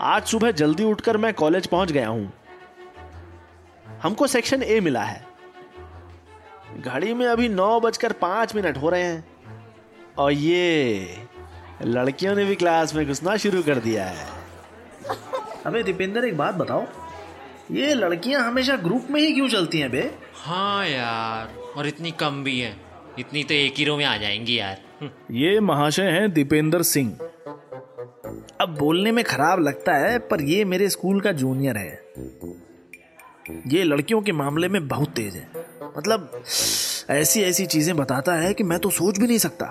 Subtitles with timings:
[0.00, 2.32] आज सुबह जल्दी उठकर मैं कॉलेज पहुँच गया हूँ।
[4.02, 5.26] हमको सेक्शन ए मिला है।
[6.80, 9.24] घड़ी में अभी नौ बजकर पाँच मिनट हो रहे हैं।
[10.18, 11.16] और ये
[11.82, 14.26] लड़कियों ने भी क्लास में घुसना शुरू कर दिया है।
[15.66, 16.86] अबे दीपेंद्र एक बात बताओ।
[17.70, 20.10] ये लड़कियाँ हमेशा ग्रुप में ही क्यों चलती हैं बे?
[20.44, 22.76] हाँ यार और इतनी कम भी है।
[23.18, 27.18] इतनी तो एक ही रो में आ जाएँगी यार। ये महाशय हैं दीपेंद्र सिंह।
[28.60, 32.02] अब बोलने में खराब लगता है, पर ये मेरे स्कूल का जूनियर है।
[33.66, 35.48] ये लड़कियों के मामले में बहुत तेज है।
[35.98, 36.42] मतलब
[37.10, 39.66] ऐसी ऐसी चीज़ें बताता है कि मैं तो सोच भी नहीं सकता।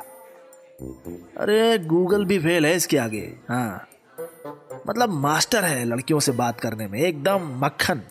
[1.37, 3.87] अरे गूगल भी फेल है इसके आगे। हाँ।
[4.87, 8.01] मतलब मास्टर है लड़कियों से बात करने में, एकदम मक्खन।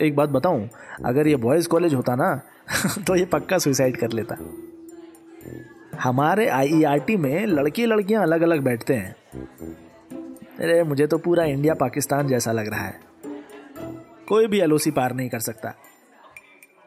[0.00, 0.68] एक बात बताऊँ,
[1.04, 2.40] अगर ये बॉयज़ कॉलेज होता ना
[3.06, 4.36] तो ये पक्का सुसाइड कर लेता।
[6.00, 9.16] हमारे आईईआरटी में लड़की लड़कियाँ अलग अलग बैठते हैं।
[10.60, 13.00] अरे, मुझे तो पूरा इंडिया पाकिस्तान जैसा लग रहा है।
[14.28, 15.74] कोई भी एलओसी पार नहीं कर सकता।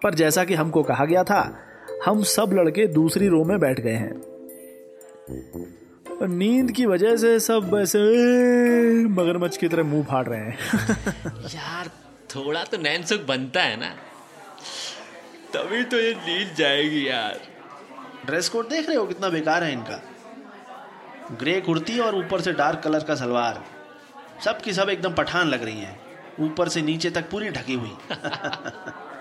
[0.04, 1.60] पर जैसा कि हमको कहा गया था,
[2.06, 4.22] हम सब लड़के दूसरी रो में बैठ गए हैं।
[6.28, 8.00] नींद की वजह से सब ऐसे
[9.06, 10.58] मगरमच्छ की तरह मुँह फाड़ रहे हैं।
[11.42, 11.88] यार,
[12.36, 13.90] थोड़ा तो नैन सुख बनता है ना।
[15.54, 17.55] तभी तो ये नींद जाएगी यार।
[18.26, 20.02] ड्रेस कोड देख रहे हो कितना बेकार है इनका?
[21.32, 23.66] ग्रे कुर्ती और ऊपर से डार्क कलर का सलवार।
[24.46, 26.02] सब की सब एकदम पठान लग रही हैं।
[26.40, 27.98] ऊपर से नीचे तक पूरी ढकी हुई।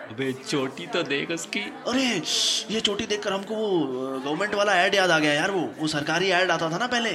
[0.04, 2.22] अबे चोटी तो देख उसकी। अरे
[2.70, 3.86] ये चोटी देखकर हमको वो
[4.20, 7.10] गवर्नमेंट वाला ऐड याद आ गया यार वो। वो सरकारी ऐड आता था ना पहले।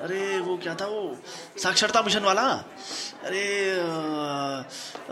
[0.00, 1.16] अरे वो क्या था वो?
[1.62, 2.42] साक्षरता मिशन वाला।
[3.24, 4.58] अरे आ,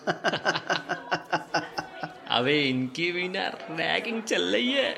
[2.31, 4.95] अबे, इनकी भी ना रैगिंग चल रही है।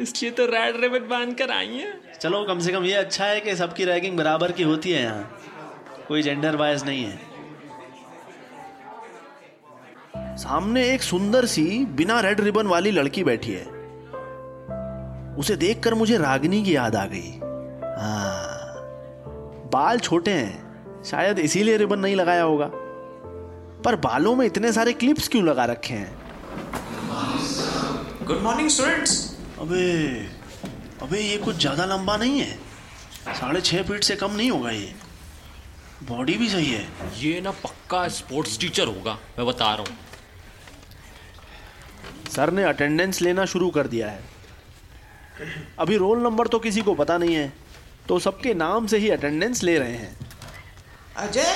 [0.00, 3.40] इसलिए तो रेड रिबन बाँध कर आई है। चलो, कम से कम ये अच्छा है
[3.40, 5.38] कि सबकी रैगिंग बराबर की होती है यहाँ।
[6.08, 7.20] कोई जेंडर वाइज नहीं है।
[10.36, 13.64] सामने एक सुंदर सी, बिना रेड रिबन वाली लड़की बैठी है।
[15.34, 17.38] उसे देखकर मुझे रागनी की याद आ गई।
[18.00, 18.58] हाँ।
[19.72, 20.72] बाल छोटे हैं।
[21.04, 22.70] शायद इसीलिए रिबन नहीं लगाया होगा।
[23.82, 26.12] पर बालों में इतने सारे क्लिप्स क्यों लगा रखे हैं?
[28.26, 29.12] गुड मॉर्निंग स्टूडेंट्स
[29.60, 29.86] अबे
[31.02, 32.58] अबे ये कुछ ज़्यादा लंबा नहीं है।
[33.34, 34.94] साढ़े छह फीट से कम नहीं होगा ये।
[36.04, 36.86] बॉडी भी सही है।
[37.18, 39.96] ये ना पक्का स्पोर्ट्स टीचर होगा मैं बता रहा हूँ।
[42.32, 44.20] सर ने अटेंडेंस लेना शुरू कर दिया है।
[45.78, 47.52] अभी रोल नंबर तो किसी को पता नहीं है
[48.08, 50.16] तो सबके नाम से ही अटेंडेंस ले रहे हैं।
[51.18, 51.52] Ajay?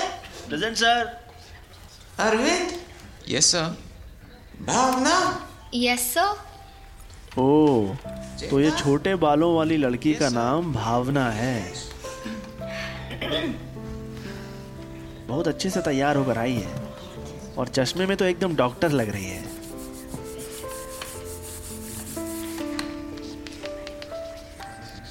[0.49, 1.05] Present sir
[2.19, 2.71] Arvind
[3.29, 3.77] yes sir
[4.67, 5.17] Bhavna
[5.75, 7.95] yes sir ओ
[8.51, 11.73] तो ये छोटे बालों वाली लड़की का नाम भावना है।
[15.29, 16.85] बहुत अच्छे से तैयार होकर आई है।
[17.59, 19.45] और चश्मे में तो एकदम डॉक्टर लग रही है।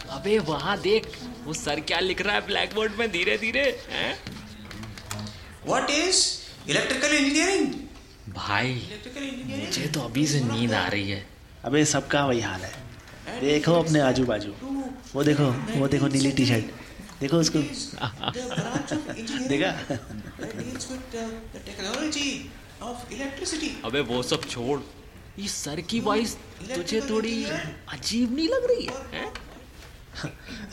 [0.09, 1.07] अबे वहाँ देख
[1.45, 4.17] वो सर क्या लिख रहा है ब्लैक बोर्ड में धीरे धीरे हैं?
[5.67, 6.23] व्हाट इज़
[6.69, 7.73] इलेक्ट्रिकल इंजीनियरिंग
[8.35, 11.25] भाई इलेक्ट्रिकल इंजीनियरिंग मुझे तो अभी से नींद आ रही है।
[11.65, 12.71] अबे सबका वही हाल है।
[13.41, 14.53] देखो अपने आजू बाजू
[15.13, 15.45] वो देखो
[15.79, 16.65] वो देखो नीली टी शर्ट
[17.21, 17.65] देखो उसको। the
[18.49, 19.69] branch of engineering देखा?
[19.89, 19.97] uh,
[21.53, 22.31] the technology
[22.81, 23.69] of electricity.
[23.85, 24.79] अबे वो सब छोड़।
[25.39, 26.35] ये सर की वॉइस
[26.75, 28.93] तुझे थोड़ी अजीब नहीं लग रही है?
[29.13, 29.31] हैं?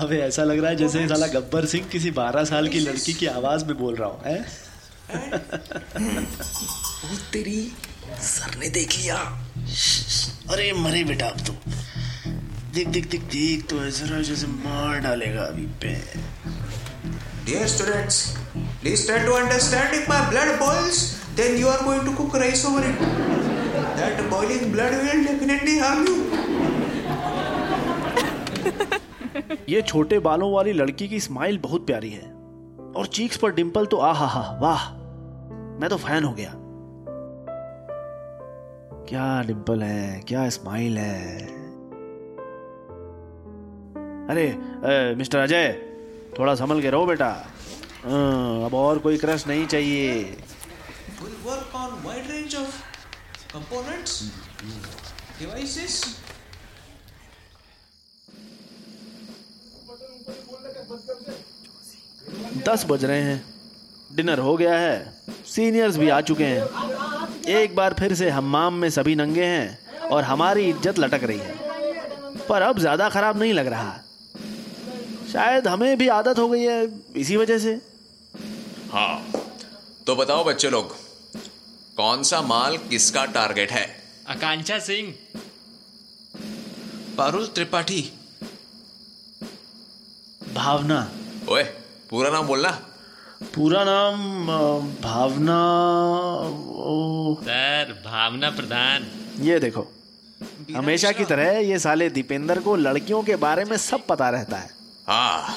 [0.01, 3.27] अबे ऐसा लग रहा है जैसे साला गब्बर सिंह किसी बारह साल की लड़की की
[3.27, 4.45] आवाज़ में बोल रहा हूँ हैं?
[7.03, 7.61] वो तेरी
[8.23, 9.17] सर ने देख लिया।
[10.51, 11.53] अरे मरे बेटा अब तो।
[12.75, 15.95] देख देख देख देख तो ऐसा जैसे मार डालेगा अभी पे।
[17.45, 18.17] Dear students
[18.55, 21.03] please try to understand if my blood boils
[21.37, 22.99] then you are going to cook rice over it
[23.99, 26.15] that boiling blood will definitely harm you
[29.69, 32.31] ये छोटे बालों वाली लड़की की स्माइल बहुत प्यारी है।
[32.97, 35.02] और चीक्स पर डिंपल तो आहा हा वाह।
[35.83, 36.53] मैं तो फ़ैन हो गया।
[39.09, 41.47] क्या डिम्पल है क्या स्माइल है?
[44.29, 45.73] अरे अ, मिस्टर अजय
[46.39, 47.31] थोड़ा संभल के रहो बेटा।
[48.67, 50.37] अब और कोई क्रश नहीं चाहिए।
[51.23, 52.71] We'll work on wide range of
[53.57, 54.23] components,
[55.43, 56.07] devices.
[62.69, 63.45] दस बज रहे हैं।
[64.15, 65.23] डिनर हो गया है।
[65.55, 70.23] सीनियर्स भी आ चुके हैं। एक बार फिर से हमाम में सभी नंगे हैं और
[70.25, 71.61] हमारी इज़्ज़त लटक रही है।
[72.49, 73.99] पर अब ज़्यादा खराब नहीं लग रहा।
[75.33, 77.81] शायद हमें भी आदत हो गई है इसी वजह से।
[78.93, 79.33] हाँ
[80.07, 80.97] तो बताओ बच्चे लोग
[81.97, 83.87] कौन सा माल किसका टारगेट है?
[84.29, 85.13] आकांक्षा सिंह।
[87.17, 88.01] पारुल त्रिपाठी।
[90.55, 91.01] भावना।
[91.49, 91.63] ओए
[92.11, 92.71] पूरा नाम बोलना।
[93.45, 94.47] पूरा नाम
[95.03, 95.59] भावना
[96.85, 99.07] ओ, सर भावना प्रधान।
[99.41, 99.87] ये देखो
[100.75, 104.71] हमेशा की तरह ये साले दीपेंद्र को लड़कियों के बारे में सब पता रहता है।
[105.09, 105.57] हाँ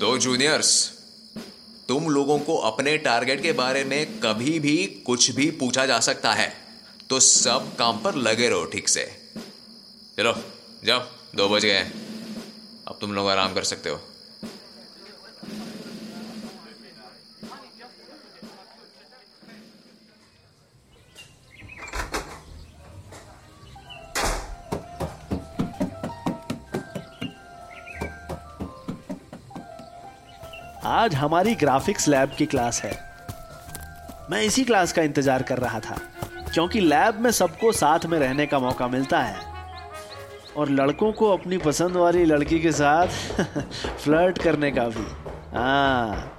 [0.00, 0.72] तो जूनियर्स
[1.88, 6.32] तुम लोगों को अपने टारगेट के बारे में कभी भी कुछ भी पूछा जा सकता
[6.32, 6.52] है
[7.10, 9.04] तो सब काम पर लगे रहो ठीक से।
[10.16, 10.34] चलो
[10.84, 11.00] जाओ
[11.36, 11.80] दो बज गए
[12.88, 14.00] अब तुम लोग आराम कर सकते हो।
[30.90, 32.90] आज हमारी ग्राफिक्स लैब की क्लास है।
[34.30, 35.98] मैं इसी क्लास का इंतज़ार कर रहा था
[36.54, 39.38] क्योंकि लैब में सबको साथ में रहने का मौका मिलता है।
[40.56, 43.06] और लड़कों को अपनी पसंद वाली लड़की के साथ
[44.04, 45.06] फ्लर्ट करने का भी।
[45.54, 46.38] हाँ।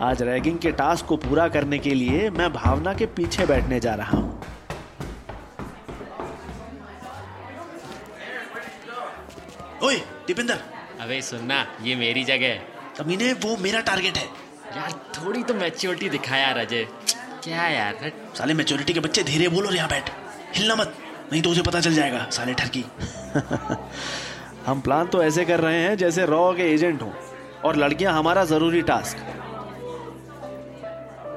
[0.00, 3.94] आज रैगिंग के टास्क को पूरा करने के लिए मैं भावना के पीछे बैठने जा
[3.94, 4.40] रहा हूँ।
[9.82, 9.96] ओए
[10.26, 10.58] दीपेंद्र।
[11.00, 14.24] अबे सुनना ये मेरी जगह है। कमीने वो मेरा टारगेट है।
[14.76, 16.86] यार थोड़ी तो मैच्योरिटी दिखा यार अजय
[17.44, 18.12] क्या यार?
[18.34, 20.10] साले मेच्योरिटी के बच्चे धीरे बोलो और यहाँ बैठ।
[20.56, 20.94] हिलना मत
[21.32, 22.84] नहीं तो उसे पता चल जाएगा साले ठरकी
[24.66, 27.12] हम प्लान तो ऐसे कर रहे हैं जैसे रॉ के एजेंट हो
[27.64, 29.16] और लड़कियाँ हमारा ज़रूरी टास्क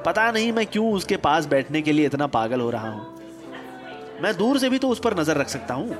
[0.06, 4.36] पता नहीं मैं क्यों उसके पास बैठने के लिए इतना पागल हो रहा हूँ। मैं
[4.36, 5.96] दूर से भी तो उस पर नज़र रख सकता हूँ।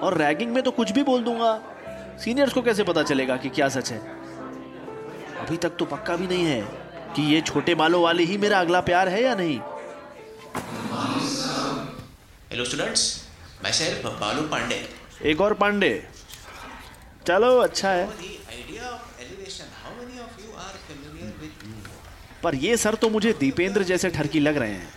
[0.00, 1.58] और रैगिंग में तो कुछ भी बोल दूँगा।
[2.24, 3.98] सीनियर्स को कैसे पता चलेगा कि क्या सच है?
[5.40, 6.60] अभी तक तो पक्का भी नहीं है
[7.16, 9.58] कि ये छोटे बालों वाले ही मेरा अगला प्यार है या नहीं।
[12.50, 13.04] हेलो स्टूडेंट्स
[13.64, 14.80] मैं सर बालू पांडे
[15.30, 15.90] एक और पांडे।
[17.26, 18.08] चलो अच्छा है।
[22.42, 24.88] पर ये सर तो मुझे दीपेंद्र जैसे ठरकी लग रहे हैं।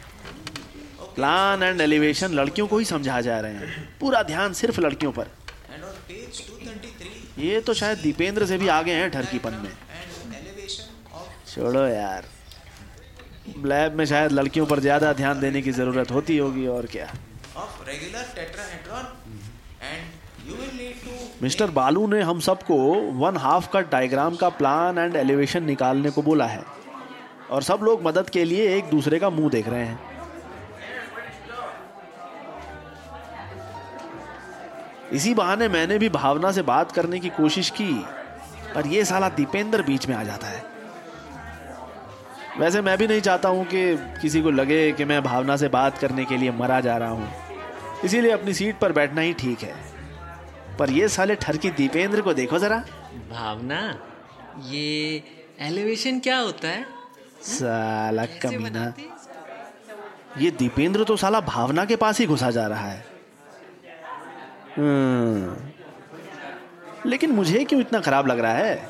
[1.15, 5.31] प्लान एंड एलिवेशन लड़कियों को ही समझा जा रहे हैं। पूरा ध्यान सिर्फ़ लड़कियों पर।
[7.39, 9.71] ये तो शायद दीपेंद्र से भी आगे हैं ठरकीपन में
[11.53, 12.25] छोड़ो यार।
[13.65, 17.07] लैब में शायद लड़कियों पर ज़्यादा ध्यान देने की ज़रूरत होती होगी और क्या।
[21.41, 22.77] मिस्टर बालू ने हम सबको
[23.19, 26.63] वन हाफ़ का डायग्राम का प्लान एंड एलिवेशन निकालने को बोला है।
[27.51, 29.99] और सब लोग मदद के लिए एक दूसरे का मुँह देख रहे हैं।
[35.11, 37.93] इसी बहाने मैंने भी भावना से बात करने की कोशिश की
[38.75, 40.72] पर ये साला दीपेंद्र बीच में आ जाता है।
[42.59, 45.97] वैसे मैं भी नहीं चाहता हूँ कि किसी को लगे कि मैं भावना से बात
[45.97, 47.29] करने के लिए मरा जा रहा हूँ।
[48.05, 49.73] इसीलिए अपनी सीट पर बैठना ही ठीक है।
[50.79, 52.77] पर ये साले ठरकी दीपेंद्र को देखो जरा।
[53.31, 53.79] भावना
[54.65, 55.23] ये
[55.59, 56.85] एलिवेशन क्या होता है?
[57.41, 58.93] साला कमीना।
[60.37, 63.05] ये दीपेंद्र तो साला भावना के पास ही घुसा जा रहा है।
[64.77, 65.55] हम्म,
[67.09, 68.89] लेकिन मुझे क्यों इतना खराब लग रहा है?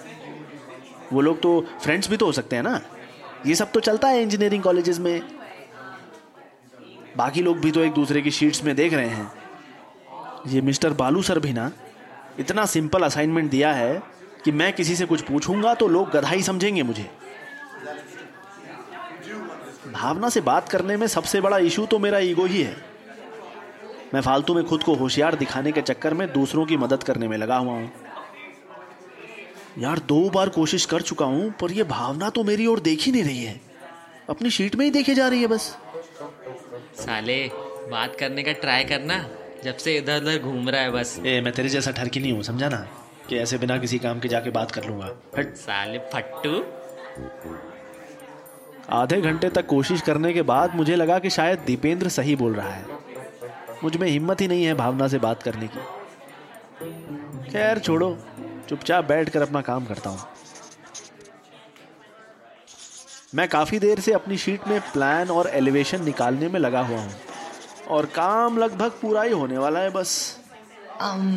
[1.14, 2.82] वो लोग तो फ्रेंड्स भी तो हो सकते हैं ना।
[3.46, 5.22] ये सब तो चलता है इंजीनियरिंग कॉलेजेस में।
[7.18, 9.32] बाकी लोग भी तो एक दूसरे की शीट्स में देख रहे हैं।
[10.48, 11.72] ये मिस्टर बालू सर भी ना,
[12.40, 14.02] इतना सिंपल असाइनमेंट दिया है
[14.46, 17.10] कि मैं किसी से कुछ पूछूँगा तो लोग गधा ही समझेंगे मुझे।
[19.94, 22.76] भावना से बात करने में सबसे बड़ा इशू तो मेरा ईगो ही है।
[24.14, 27.38] मैं फालतू में खुद को होशियार दिखाने के चक्कर में दूसरों की मदद करने में
[27.38, 27.92] लगा हुआ हूँ।
[29.80, 33.12] यार दो बार कोशिश कर चुका हूँ पर यह भावना तो मेरी ओर देख ही
[33.12, 33.62] नहीं रही है।
[34.30, 35.78] अपनी शीट में ही देखे जा रही है बस।
[36.96, 37.48] साले
[37.92, 39.18] बात करने का ट्राई करना
[39.64, 42.44] जब से इधर उधर घूम रहा है बस। ए मैं तेरे जैसा ठरकी नहीं हूँ
[42.44, 42.88] समझा ना?
[43.30, 46.64] कि ऐसे बिना किसी काम के जाके बात कर लूँगा। हट। साले फट्टू।
[48.90, 52.70] आधे घंटे तक कोशिश करने के बाद मुझे लगा कि शायद दीपेंद्र सही बोल रहा
[52.70, 52.86] है।
[53.84, 55.80] मुझमें हिम्मत ही नहीं है भावना से बात करने की।
[57.52, 58.18] खैर छोड़ो।
[58.70, 60.20] चुपचाप बैठकर अपना काम करता हूँ।
[63.36, 67.14] मैं काफ़ी देर से अपनी शीट में प्लान और एलिवेशन निकालने में लगा हुआ हूँ
[67.90, 70.40] और काम लगभग पूरा ही होने वाला है बस।
[71.02, 71.30] Um,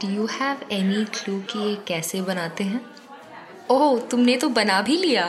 [0.00, 2.80] do you have any clue कि ये कैसे बनाते हैं?
[3.70, 5.26] ओह तुमने तो बना भी लिया।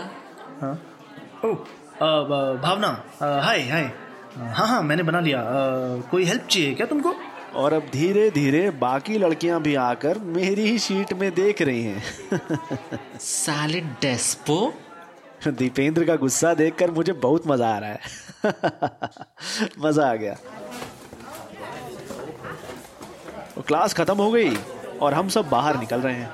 [1.46, 1.54] ओ
[2.62, 2.90] भावना
[3.22, 3.92] हाय हाय
[4.38, 5.44] हाँ हाँ मैंने बना लिया।
[6.12, 7.16] कोई हेल्प चाहिए क्या तुमको?
[7.56, 12.04] और अब धीरे धीरे बाकी लड़कियाँ भी आकर मेरी ही शीट में देख रही हैं।
[13.20, 14.74] साले डेस्पो
[15.48, 18.00] दीपेंद्र का गुस्सा देखकर मुझे बहुत मज़ा आ रहा है।
[19.80, 20.36] मज़ा आ गया।
[23.68, 24.56] क्लास खत्म हो गई
[25.02, 26.30] और हम सब बाहर निकल रहे हैं।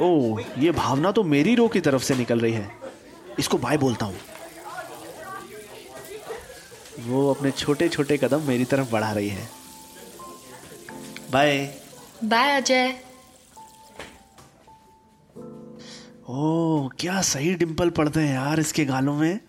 [0.00, 2.70] ओह ये भावना तो मेरी रो की तरफ़ से निकल रही है।
[3.38, 4.16] इसको बाय बोलता हूँ।
[7.00, 9.48] वो अपने छोटे छोटे कदम मेरी तरफ़ बढ़ा रही है।
[11.30, 11.58] बाय
[12.24, 12.88] बाय अजय
[16.28, 19.40] ओह क्या सही डिंपल पड़ते हैं यार इसके गालों में?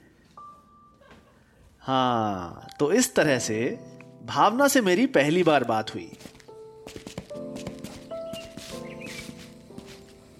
[1.82, 3.80] हाँ तो इस तरह से
[4.26, 6.12] भावना से मेरी पहली बार बात हुई।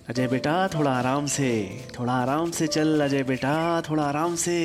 [0.10, 1.52] अजय बेटा थोड़ा आराम से
[2.00, 4.58] थोड़ा आराम से चल अजय बेटा थोड़ा आराम से।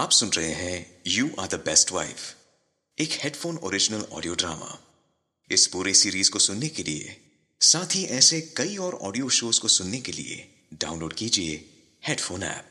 [0.00, 2.16] आप सुन रहे हैं you are the best wife
[2.98, 4.78] एक हेडफोन ओरिजिनल ऑडियो ड्रामा
[5.50, 7.16] इस पूरे सीरीज़ को सुनने के लिए,
[7.60, 11.70] साथ ही ऐसे कई और ऑडियो शोज़ को सुनने के लिए डाउनलोड कीजिए
[12.06, 12.70] हेडफोन ऐप